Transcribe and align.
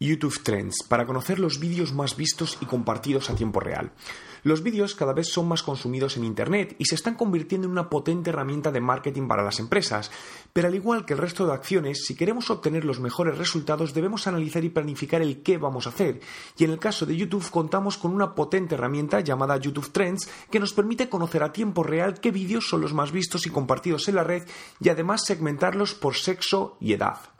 YouTube 0.00 0.44
Trends 0.44 0.84
para 0.86 1.06
conocer 1.06 1.40
los 1.40 1.58
vídeos 1.58 1.92
más 1.92 2.16
vistos 2.16 2.56
y 2.60 2.66
compartidos 2.66 3.30
a 3.30 3.34
tiempo 3.34 3.58
real. 3.58 3.90
Los 4.44 4.62
vídeos 4.62 4.94
cada 4.94 5.12
vez 5.12 5.26
son 5.26 5.48
más 5.48 5.64
consumidos 5.64 6.16
en 6.16 6.24
Internet 6.24 6.76
y 6.78 6.84
se 6.84 6.94
están 6.94 7.16
convirtiendo 7.16 7.66
en 7.66 7.72
una 7.72 7.90
potente 7.90 8.30
herramienta 8.30 8.70
de 8.70 8.80
marketing 8.80 9.26
para 9.26 9.42
las 9.42 9.58
empresas, 9.58 10.12
pero 10.52 10.68
al 10.68 10.76
igual 10.76 11.04
que 11.04 11.14
el 11.14 11.18
resto 11.18 11.46
de 11.46 11.52
acciones, 11.52 12.04
si 12.06 12.14
queremos 12.14 12.48
obtener 12.48 12.84
los 12.84 13.00
mejores 13.00 13.36
resultados 13.38 13.92
debemos 13.92 14.28
analizar 14.28 14.62
y 14.62 14.68
planificar 14.68 15.20
el 15.20 15.42
qué 15.42 15.58
vamos 15.58 15.86
a 15.86 15.90
hacer, 15.90 16.20
y 16.56 16.62
en 16.62 16.70
el 16.70 16.78
caso 16.78 17.04
de 17.04 17.16
YouTube 17.16 17.50
contamos 17.50 17.98
con 17.98 18.14
una 18.14 18.36
potente 18.36 18.76
herramienta 18.76 19.18
llamada 19.18 19.56
YouTube 19.56 19.90
Trends 19.90 20.28
que 20.48 20.60
nos 20.60 20.72
permite 20.72 21.08
conocer 21.08 21.42
a 21.42 21.52
tiempo 21.52 21.82
real 21.82 22.20
qué 22.20 22.30
vídeos 22.30 22.68
son 22.68 22.82
los 22.82 22.94
más 22.94 23.10
vistos 23.10 23.46
y 23.46 23.50
compartidos 23.50 24.08
en 24.08 24.14
la 24.14 24.22
red 24.22 24.44
y 24.80 24.90
además 24.90 25.24
segmentarlos 25.26 25.94
por 25.94 26.14
sexo 26.14 26.76
y 26.80 26.92
edad. 26.92 27.37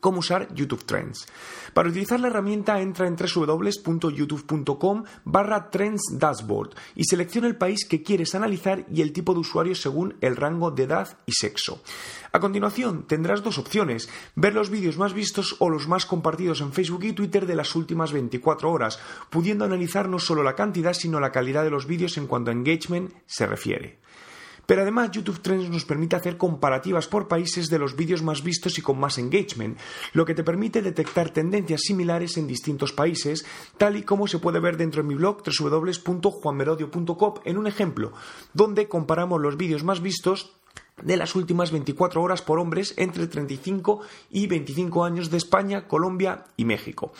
¿Cómo 0.00 0.20
usar 0.20 0.54
YouTube 0.54 0.84
Trends? 0.84 1.26
Para 1.74 1.88
utilizar 1.88 2.20
la 2.20 2.28
herramienta 2.28 2.80
entra 2.80 3.08
en 3.08 3.16
www.youtube.com 3.16 5.04
barra 5.24 5.70
Trends 5.70 6.02
Dashboard 6.12 6.70
y 6.94 7.04
selecciona 7.04 7.48
el 7.48 7.56
país 7.56 7.86
que 7.88 8.02
quieres 8.02 8.34
analizar 8.34 8.84
y 8.92 9.02
el 9.02 9.12
tipo 9.12 9.34
de 9.34 9.40
usuario 9.40 9.74
según 9.74 10.16
el 10.20 10.36
rango 10.36 10.70
de 10.70 10.84
edad 10.84 11.18
y 11.26 11.32
sexo. 11.32 11.82
A 12.30 12.40
continuación 12.40 13.06
tendrás 13.06 13.42
dos 13.42 13.58
opciones, 13.58 14.08
ver 14.36 14.54
los 14.54 14.70
vídeos 14.70 14.98
más 14.98 15.14
vistos 15.14 15.56
o 15.58 15.68
los 15.68 15.88
más 15.88 16.06
compartidos 16.06 16.60
en 16.60 16.72
Facebook 16.72 17.04
y 17.04 17.12
Twitter 17.12 17.46
de 17.46 17.56
las 17.56 17.74
últimas 17.74 18.12
24 18.12 18.70
horas, 18.70 19.00
pudiendo 19.30 19.64
analizar 19.64 20.08
no 20.08 20.18
solo 20.18 20.42
la 20.42 20.54
cantidad 20.54 20.92
sino 20.92 21.18
la 21.18 21.32
calidad 21.32 21.64
de 21.64 21.70
los 21.70 21.86
vídeos 21.86 22.16
en 22.18 22.26
cuanto 22.26 22.50
a 22.50 22.54
engagement 22.54 23.12
se 23.26 23.46
refiere. 23.46 23.98
Pero 24.68 24.82
además 24.82 25.10
YouTube 25.12 25.40
Trends 25.40 25.70
nos 25.70 25.86
permite 25.86 26.14
hacer 26.14 26.36
comparativas 26.36 27.08
por 27.08 27.26
países 27.26 27.70
de 27.70 27.78
los 27.78 27.96
vídeos 27.96 28.22
más 28.22 28.42
vistos 28.42 28.76
y 28.76 28.82
con 28.82 29.00
más 29.00 29.16
engagement, 29.16 29.78
lo 30.12 30.26
que 30.26 30.34
te 30.34 30.44
permite 30.44 30.82
detectar 30.82 31.30
tendencias 31.30 31.80
similares 31.86 32.36
en 32.36 32.46
distintos 32.46 32.92
países, 32.92 33.46
tal 33.78 33.96
y 33.96 34.02
como 34.02 34.26
se 34.26 34.40
puede 34.40 34.60
ver 34.60 34.76
dentro 34.76 35.02
de 35.02 35.08
mi 35.08 35.14
blog 35.14 35.42
www.juanmerodio.com 35.42 37.34
en 37.46 37.56
un 37.56 37.66
ejemplo, 37.66 38.12
donde 38.52 38.88
comparamos 38.88 39.40
los 39.40 39.56
vídeos 39.56 39.84
más 39.84 40.02
vistos 40.02 40.52
de 41.02 41.16
las 41.16 41.34
últimas 41.34 41.70
24 41.70 42.22
horas 42.22 42.42
por 42.42 42.58
hombres 42.58 42.94
entre 42.96 43.26
35 43.26 44.00
y 44.30 44.46
25 44.46 45.04
años 45.04 45.30
de 45.30 45.36
España, 45.36 45.86
Colombia 45.86 46.44
y 46.56 46.64
México. 46.64 47.12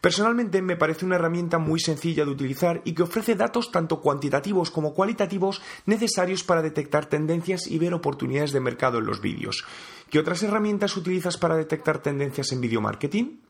Personalmente 0.00 0.62
me 0.62 0.76
parece 0.76 1.04
una 1.04 1.16
herramienta 1.16 1.58
muy 1.58 1.80
sencilla 1.80 2.24
de 2.24 2.30
utilizar 2.30 2.80
y 2.84 2.92
que 2.92 3.02
ofrece 3.02 3.34
datos 3.34 3.70
tanto 3.70 4.00
cuantitativos 4.00 4.70
como 4.70 4.94
cualitativos 4.94 5.62
necesarios 5.86 6.42
para 6.44 6.62
detectar 6.62 7.06
tendencias 7.06 7.66
y 7.66 7.78
ver 7.78 7.94
oportunidades 7.94 8.52
de 8.52 8.60
mercado 8.60 8.98
en 8.98 9.06
los 9.06 9.20
vídeos. 9.20 9.64
¿Qué 10.08 10.18
otras 10.18 10.42
herramientas 10.42 10.96
utilizas 10.96 11.36
para 11.36 11.56
detectar 11.56 12.02
tendencias 12.02 12.52
en 12.52 12.60
video 12.60 12.80
marketing? 12.80 13.49